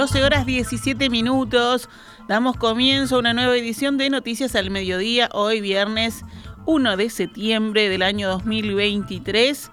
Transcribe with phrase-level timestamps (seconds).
[0.00, 1.90] 12 horas 17 minutos.
[2.26, 6.24] Damos comienzo a una nueva edición de Noticias al Mediodía, hoy viernes
[6.64, 9.70] 1 de septiembre del año 2023.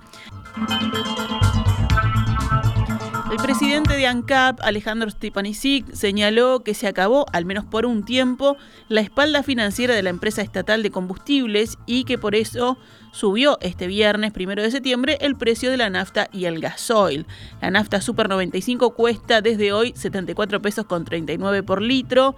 [3.30, 8.55] El presidente de ANCAP, Alejandro Stepanisic, señaló que se acabó, al menos por un tiempo,
[8.88, 12.78] la espalda financiera de la empresa estatal de combustibles y que por eso
[13.11, 17.25] subió este viernes, primero de septiembre, el precio de la nafta y el gasoil.
[17.61, 22.37] La nafta Super 95 cuesta desde hoy 74 pesos con 39 por litro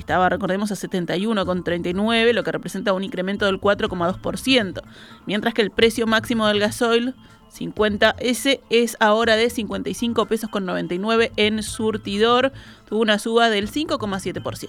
[0.00, 4.82] estaba, recordemos, a 71,39, lo que representa un incremento del 4,2%,
[5.26, 7.14] mientras que el precio máximo del gasoil
[7.56, 12.52] 50S es ahora de 55 pesos con 99 en surtidor,
[12.88, 14.68] tuvo una suba del 5,7%.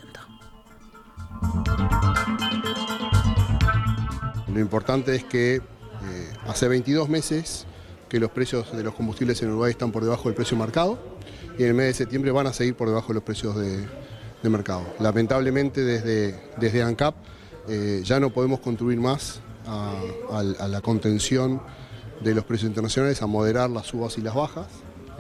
[4.54, 5.62] Lo importante es que eh,
[6.48, 7.68] hace 22 meses
[8.10, 10.98] que los precios de los combustibles en Uruguay están por debajo del precio marcado
[11.58, 13.86] y en el mes de septiembre van a seguir por debajo de los precios de,
[14.44, 14.86] mercado.
[15.00, 17.16] Lamentablemente desde, desde ANCAP
[17.68, 21.62] eh, ya no podemos contribuir más a la contención
[22.22, 24.68] de los precios internacionales a moderar las subas y las bajas.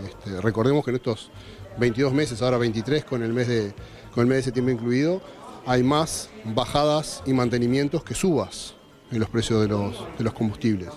[0.05, 1.31] Este, recordemos que en estos
[1.79, 3.73] 22 meses, ahora 23 con el mes de,
[4.13, 5.21] con el mes de septiembre incluido,
[5.65, 8.75] hay más bajadas y mantenimientos que subas
[9.11, 10.89] en los precios de los, de los combustibles.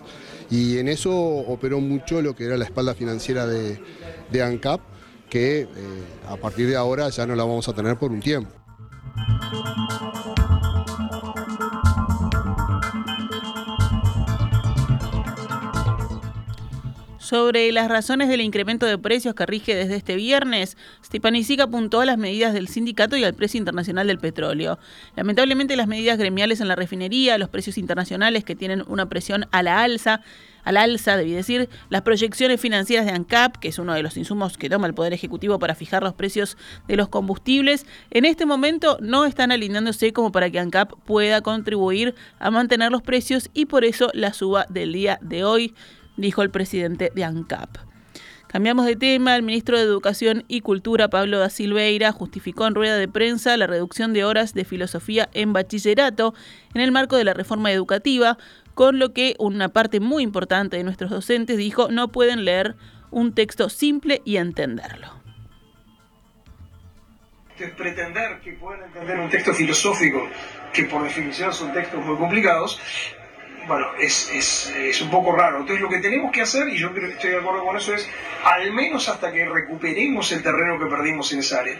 [0.50, 3.80] Y en eso operó mucho lo que era la espalda financiera de,
[4.42, 4.80] ANCAP,
[5.30, 5.68] que eh,
[6.28, 8.50] a partir de ahora ya no la vamos a tener por un tiempo.
[17.30, 22.04] Sobre las razones del incremento de precios que rige desde este viernes, Stepanisic apuntó a
[22.04, 24.80] las medidas del sindicato y al precio internacional del petróleo.
[25.14, 29.62] Lamentablemente las medidas gremiales en la refinería, los precios internacionales que tienen una presión a
[29.62, 30.22] la alza,
[30.64, 34.58] al alza, debí decir, las proyecciones financieras de ANCAP, que es uno de los insumos
[34.58, 36.56] que toma el Poder Ejecutivo para fijar los precios
[36.88, 42.16] de los combustibles, en este momento no están alineándose como para que ANCAP pueda contribuir
[42.40, 45.74] a mantener los precios y por eso la suba del día de hoy
[46.16, 47.90] dijo el presidente de ANCAP.
[48.50, 49.36] Cambiamos de tema.
[49.36, 53.68] El ministro de Educación y Cultura, Pablo da Silveira, justificó en rueda de prensa la
[53.68, 56.34] reducción de horas de filosofía en bachillerato
[56.74, 58.38] en el marco de la reforma educativa,
[58.74, 62.74] con lo que una parte muy importante de nuestros docentes dijo no pueden leer
[63.12, 65.20] un texto simple y entenderlo.
[67.76, 70.28] Pretender que puedan entender un texto filosófico,
[70.72, 72.80] que por definición son textos muy complicados,
[73.70, 75.58] bueno, es, es, es, un poco raro.
[75.58, 77.94] Entonces lo que tenemos que hacer, y yo creo que estoy de acuerdo con eso,
[77.94, 78.10] es
[78.42, 81.76] al menos hasta que recuperemos el terreno que perdimos en esa área,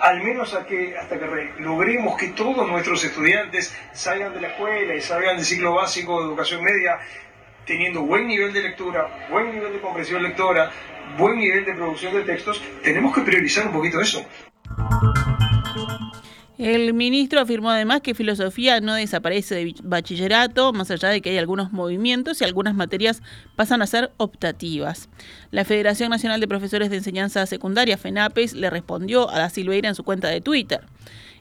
[0.00, 4.94] al menos hasta que, hasta que logremos que todos nuestros estudiantes salgan de la escuela
[4.94, 6.98] y salgan del ciclo básico de educación media
[7.64, 10.70] teniendo buen nivel de lectura, buen nivel de comprensión lectora,
[11.16, 14.22] buen nivel de producción de textos, tenemos que priorizar un poquito eso.
[16.58, 21.36] El ministro afirmó además que filosofía no desaparece de bachillerato, más allá de que hay
[21.36, 23.22] algunos movimientos y algunas materias
[23.56, 25.10] pasan a ser optativas.
[25.50, 29.94] La Federación Nacional de Profesores de Enseñanza Secundaria, FENAPES, le respondió a Da Silveira en
[29.94, 30.80] su cuenta de Twitter.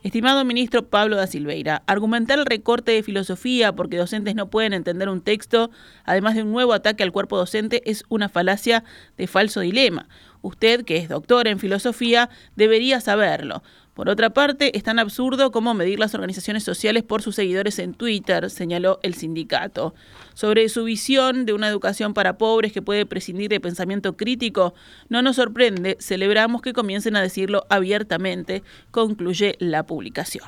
[0.04, 5.08] Estimado ministro Pablo da Silveira, argumentar el recorte de filosofía porque docentes no pueden entender
[5.08, 5.72] un texto,
[6.04, 8.84] además de un nuevo ataque al cuerpo docente, es una falacia
[9.18, 10.10] de falso dilema.
[10.42, 13.64] Usted, que es doctor en filosofía, debería saberlo.
[13.96, 17.94] Por otra parte, es tan absurdo como medir las organizaciones sociales por sus seguidores en
[17.94, 19.96] Twitter, señaló el sindicato.
[20.34, 24.74] Sobre su visión de una educación para pobres que puede prescindir de pensamiento crítico,
[25.08, 30.44] no nos sorprende, celebramos que comiencen a decirlo abiertamente, concluye la publicación.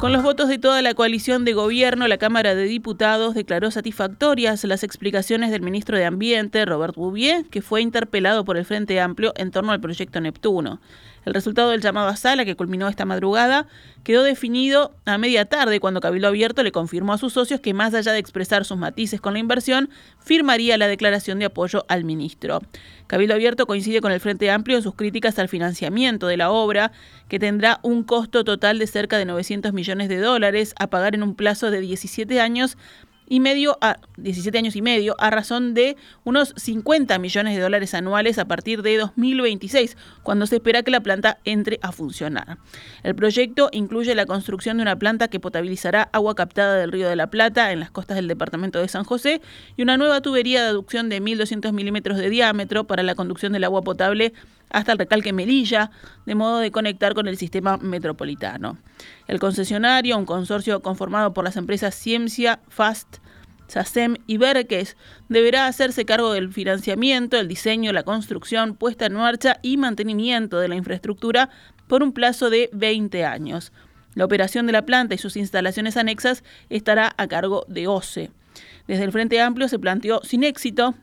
[0.00, 4.62] Con los votos de toda la coalición de gobierno, la Cámara de Diputados declaró satisfactorias
[4.64, 9.32] las explicaciones del ministro de Ambiente, Robert Bouvier, que fue interpelado por el Frente Amplio
[9.36, 10.80] en torno al proyecto Neptuno.
[11.26, 13.66] El resultado del llamado a sala, que culminó esta madrugada,
[14.04, 17.92] quedó definido a media tarde cuando Cabildo Abierto le confirmó a sus socios que más
[17.94, 19.90] allá de expresar sus matices con la inversión,
[20.20, 22.60] firmaría la declaración de apoyo al ministro.
[23.08, 26.92] Cabildo Abierto coincide con el Frente Amplio en sus críticas al financiamiento de la obra,
[27.28, 31.24] que tendrá un costo total de cerca de 900 millones de dólares a pagar en
[31.24, 32.78] un plazo de 17 años
[33.26, 37.94] y medio a 17 años y medio a razón de unos 50 millones de dólares
[37.94, 42.58] anuales a partir de 2026, cuando se espera que la planta entre a funcionar.
[43.02, 47.16] El proyecto incluye la construcción de una planta que potabilizará agua captada del Río de
[47.16, 49.40] la Plata en las costas del departamento de San José
[49.76, 53.64] y una nueva tubería de aducción de 1.200 milímetros de diámetro para la conducción del
[53.64, 54.32] agua potable
[54.70, 55.90] hasta el recalque Melilla,
[56.24, 58.78] de modo de conectar con el sistema metropolitano.
[59.26, 63.18] El concesionario, un consorcio conformado por las empresas Ciencia, Fast,
[63.68, 64.96] SACEM y Berques,
[65.28, 70.68] deberá hacerse cargo del financiamiento, el diseño, la construcción, puesta en marcha y mantenimiento de
[70.68, 71.50] la infraestructura
[71.88, 73.72] por un plazo de 20 años.
[74.14, 78.30] La operación de la planta y sus instalaciones anexas estará a cargo de OCE.
[78.86, 80.94] Desde el Frente Amplio se planteó sin éxito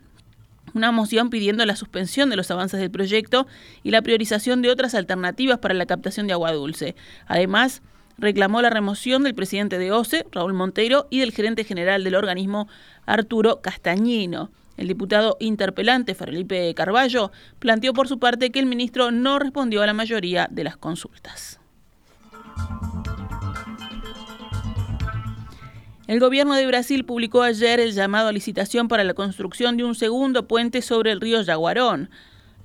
[0.74, 3.46] una moción pidiendo la suspensión de los avances del proyecto
[3.82, 6.94] y la priorización de otras alternativas para la captación de agua dulce.
[7.26, 7.82] Además,
[8.18, 12.68] reclamó la remoción del presidente de OCE, Raúl Monteiro, y del gerente general del organismo,
[13.06, 14.50] Arturo Castañino.
[14.76, 17.30] El diputado interpelante Felipe Carballo
[17.60, 21.60] planteó por su parte que el ministro no respondió a la mayoría de las consultas.
[26.06, 29.94] El gobierno de Brasil publicó ayer el llamado a licitación para la construcción de un
[29.94, 32.10] segundo puente sobre el río Yaguarón.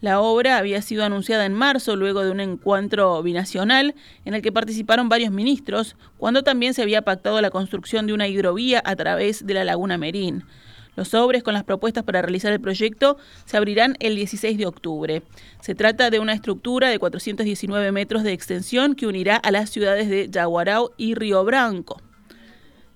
[0.02, 3.96] La obra había sido anunciada en marzo luego de un encuentro binacional
[4.26, 8.28] en el que participaron varios ministros, cuando también se había pactado la construcción de una
[8.28, 10.44] hidrovía a través de la laguna Merín.
[10.98, 13.16] Los sobres con las propuestas para realizar el proyecto
[13.46, 15.24] se abrirán el 16 de octubre.
[15.62, 20.10] Se trata de una estructura de 419 metros de extensión que unirá a las ciudades
[20.10, 22.02] de Yaguarao y Río Branco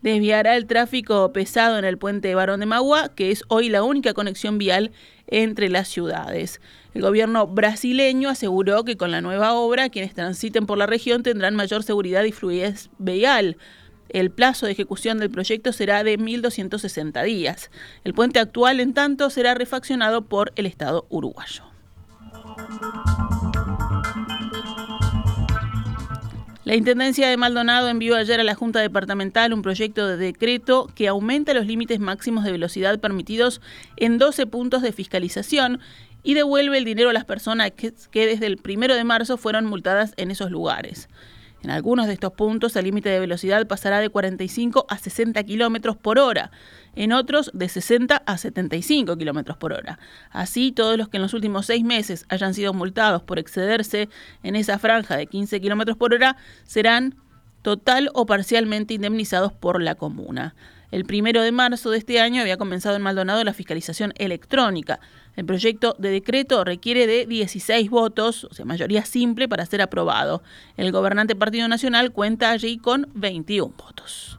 [0.03, 4.13] desviará el tráfico pesado en el puente Barón de Magua, que es hoy la única
[4.13, 4.91] conexión vial
[5.27, 6.61] entre las ciudades.
[6.93, 11.55] El gobierno brasileño aseguró que con la nueva obra quienes transiten por la región tendrán
[11.55, 13.57] mayor seguridad y fluidez vial.
[14.09, 17.71] El plazo de ejecución del proyecto será de 1.260 días.
[18.03, 21.63] El puente actual, en tanto, será refaccionado por el Estado uruguayo.
[26.65, 31.09] La Intendencia de Maldonado envió ayer a la Junta Departamental un proyecto de decreto que
[31.09, 33.59] aumenta los límites máximos de velocidad permitidos
[33.97, 35.81] en 12 puntos de fiscalización
[36.23, 40.13] y devuelve el dinero a las personas que, desde el primero de marzo fueron multadas
[40.15, 41.09] en esos lugares.
[41.63, 45.95] En algunos de estos puntos el límite de velocidad pasará de 45 a 60 kilómetros
[45.95, 46.51] por hora,
[46.95, 49.97] en otros de 60 a 75 kilómetros por hora.
[50.29, 54.09] Así, todos los que en los últimos seis meses hayan sido multados por excederse
[54.43, 57.15] en esa franja de 15 kilómetros por hora serán
[57.61, 60.55] total o parcialmente indemnizados por la comuna.
[60.91, 64.99] El primero de marzo de este año había comenzado en Maldonado la fiscalización electrónica.
[65.35, 70.43] El proyecto de decreto requiere de 16 votos, o sea, mayoría simple, para ser aprobado.
[70.77, 74.37] El gobernante Partido Nacional cuenta allí con 21 votos.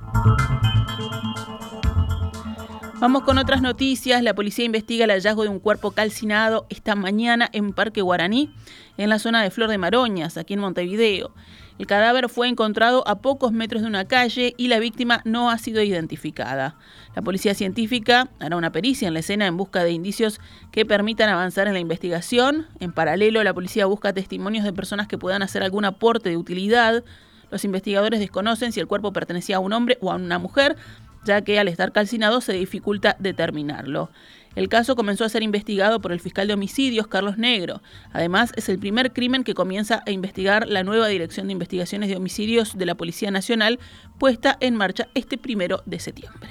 [3.04, 4.22] Vamos con otras noticias.
[4.22, 8.50] La policía investiga el hallazgo de un cuerpo calcinado esta mañana en Parque Guaraní,
[8.96, 11.34] en la zona de Flor de Maroñas, aquí en Montevideo.
[11.78, 15.58] El cadáver fue encontrado a pocos metros de una calle y la víctima no ha
[15.58, 16.78] sido identificada.
[17.14, 20.40] La policía científica hará una pericia en la escena en busca de indicios
[20.72, 22.68] que permitan avanzar en la investigación.
[22.80, 27.04] En paralelo, la policía busca testimonios de personas que puedan hacer algún aporte de utilidad.
[27.50, 30.76] Los investigadores desconocen si el cuerpo pertenecía a un hombre o a una mujer,
[31.24, 34.10] ya que al estar calcinado se dificulta determinarlo.
[34.54, 37.82] El caso comenzó a ser investigado por el fiscal de homicidios, Carlos Negro.
[38.12, 42.16] Además, es el primer crimen que comienza a investigar la nueva Dirección de Investigaciones de
[42.16, 43.80] Homicidios de la Policía Nacional,
[44.18, 46.50] puesta en marcha este primero de septiembre.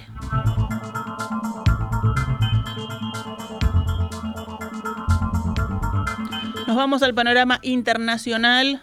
[6.68, 8.82] Nos vamos al panorama internacional.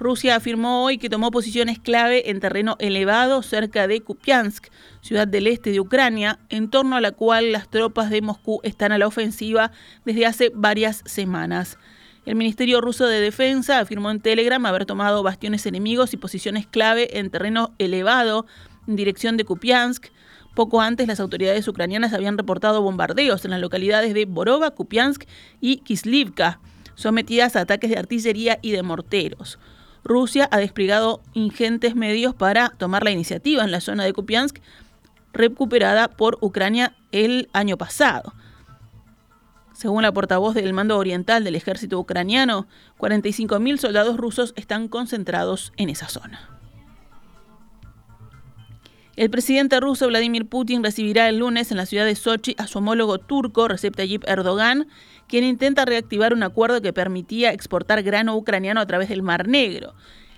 [0.00, 4.68] Rusia afirmó hoy que tomó posiciones clave en terreno elevado cerca de Kupiansk,
[5.02, 8.92] ciudad del este de Ucrania, en torno a la cual las tropas de Moscú están
[8.92, 9.72] a la ofensiva
[10.06, 11.76] desde hace varias semanas.
[12.24, 17.18] El Ministerio ruso de Defensa afirmó en Telegram haber tomado bastiones enemigos y posiciones clave
[17.18, 18.46] en terreno elevado
[18.88, 20.06] en dirección de Kupiansk.
[20.54, 25.24] Poco antes, las autoridades ucranianas habían reportado bombardeos en las localidades de Borova, Kupiansk
[25.60, 26.58] y Kislivka,
[26.94, 29.58] sometidas a ataques de artillería y de morteros.
[30.04, 34.58] Rusia ha desplegado ingentes medios para tomar la iniciativa en la zona de Kupiansk,
[35.32, 38.32] recuperada por Ucrania el año pasado.
[39.72, 42.66] Según la portavoz del mando oriental del ejército ucraniano,
[42.98, 46.59] 45.000 soldados rusos están concentrados en esa zona.
[49.20, 52.78] El presidente ruso Vladimir Putin recibirá el lunes en la ciudad de Sochi a su
[52.78, 54.88] homólogo turco Recep Tayyip Erdogan
[55.28, 59.92] quien intenta reactivar un acuerdo que permitía exportar grano ucraniano a través del Mar Negro.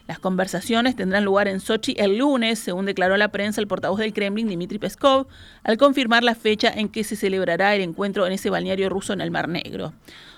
[0.09, 4.01] Las conversaciones tendrán lugar en Sochi el lunes, según declaró a la prensa el portavoz
[4.01, 5.29] del Kremlin, Dmitry Peskov,
[5.63, 9.21] al confirmar la fecha en que se celebrará el encuentro en ese balneario ruso en
[9.21, 9.93] el Mar Negro.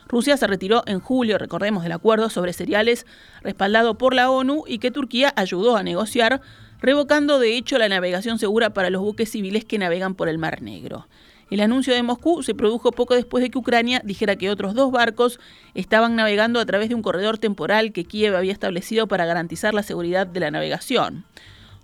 [0.06, 3.06] Rusia se retiró en julio, recordemos, del acuerdo sobre cereales
[3.42, 6.42] respaldado por la ONU y que Turquía ayudó a negociar,
[6.80, 10.62] revocando de hecho la navegación segura para los buques civiles que navegan por el Mar
[10.62, 11.06] Negro.
[11.50, 14.90] El anuncio de Moscú se produjo poco después de que Ucrania dijera que otros dos
[14.90, 15.38] barcos
[15.74, 19.82] estaban navegando a través de un corredor temporal que Kiev había establecido para garantizar la
[19.82, 21.24] seguridad de la navegación.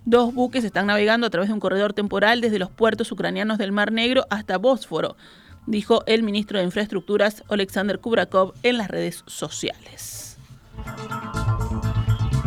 [0.03, 3.71] Dos buques están navegando a través de un corredor temporal desde los puertos ucranianos del
[3.71, 5.15] Mar Negro hasta Bósforo,
[5.67, 10.37] dijo el ministro de Infraestructuras Alexander Kubrakov en las redes sociales.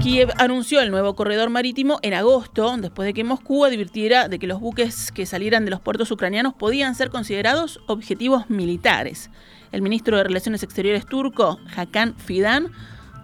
[0.05, 4.47] Kiev anunció el nuevo corredor marítimo en agosto, después de que Moscú advirtiera de que
[4.47, 9.31] los buques que salieran de los puertos ucranianos podían ser considerados objetivos militares.
[9.73, 12.71] El ministro de Relaciones Exteriores turco, Hakan Fidan,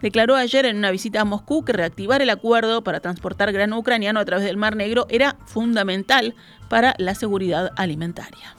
[0.01, 4.19] declaró ayer en una visita a Moscú que reactivar el acuerdo para transportar grano ucraniano
[4.19, 6.35] a través del Mar Negro era fundamental
[6.71, 8.57] para la seguridad alimentaria.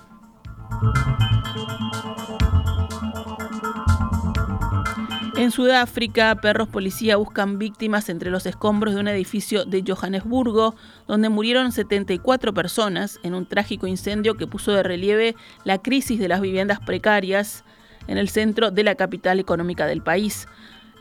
[5.42, 10.76] En Sudáfrica, perros policía buscan víctimas entre los escombros de un edificio de Johannesburgo,
[11.08, 16.28] donde murieron 74 personas en un trágico incendio que puso de relieve la crisis de
[16.28, 17.64] las viviendas precarias
[18.06, 20.48] en el centro de la capital económica del país.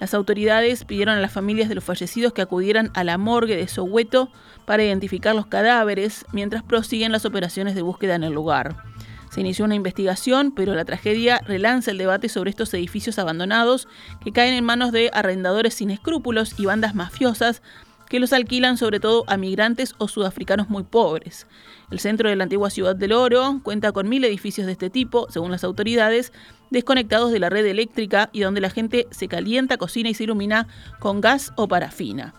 [0.00, 3.68] Las autoridades pidieron a las familias de los fallecidos que acudieran a la morgue de
[3.68, 4.30] Soweto
[4.64, 8.89] para identificar los cadáveres mientras prosiguen las operaciones de búsqueda en el lugar.
[9.30, 13.86] Se inició una investigación, pero la tragedia relanza el debate sobre estos edificios abandonados
[14.24, 17.62] que caen en manos de arrendadores sin escrúpulos y bandas mafiosas
[18.10, 21.46] que los alquilan sobre todo a migrantes o sudafricanos muy pobres.
[21.92, 25.30] El centro de la antigua ciudad del Oro cuenta con mil edificios de este tipo,
[25.30, 26.32] según las autoridades,
[26.70, 30.66] desconectados de la red eléctrica y donde la gente se calienta, cocina y se ilumina
[30.98, 32.34] con gas o parafina.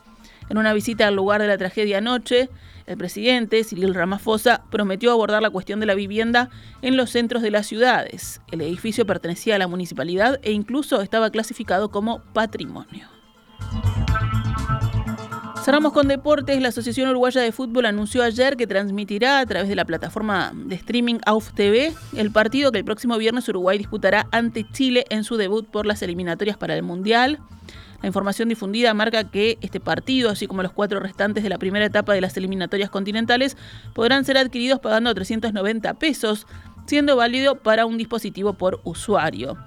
[0.50, 2.50] En una visita al lugar de la tragedia anoche,
[2.86, 6.50] el presidente, Cyril Ramaphosa, prometió abordar la cuestión de la vivienda
[6.82, 8.42] en los centros de las ciudades.
[8.52, 13.08] El edificio pertenecía a la municipalidad e incluso estaba clasificado como patrimonio.
[15.64, 16.60] Cerramos con deportes.
[16.60, 20.74] La Asociación Uruguaya de Fútbol anunció ayer que transmitirá a través de la plataforma de
[20.74, 25.38] streaming AUF TV el partido que el próximo viernes Uruguay disputará ante Chile en su
[25.38, 27.40] debut por las eliminatorias para el Mundial.
[28.02, 31.86] La información difundida marca que este partido, así como los cuatro restantes de la primera
[31.86, 33.58] etapa de las eliminatorias continentales,
[33.94, 36.48] podrán ser adquiridos pagando 390 pesos,
[36.88, 39.58] siendo válido para un dispositivo por usuario.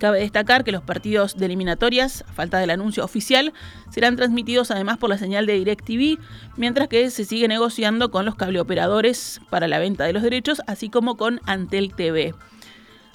[0.00, 3.52] Cabe destacar que los partidos de eliminatorias, a falta del anuncio oficial,
[3.90, 6.18] serán transmitidos además por la señal de DirecTV,
[6.56, 10.88] mientras que se sigue negociando con los cableoperadores para la venta de los derechos, así
[10.88, 12.34] como con Antel TV.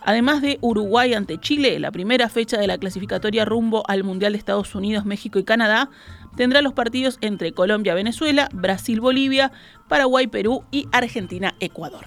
[0.06, 4.38] Además de Uruguay ante Chile, la primera fecha de la clasificatoria rumbo al Mundial de
[4.38, 5.90] Estados Unidos, México y Canadá
[6.38, 9.52] tendrá los partidos entre Colombia, Venezuela, Brasil, Bolivia,
[9.88, 12.06] Paraguay, Perú y Argentina, Ecuador.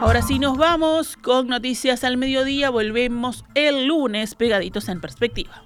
[0.00, 5.65] Ahora sí nos vamos con noticias al mediodía, volvemos el lunes pegaditos en perspectiva.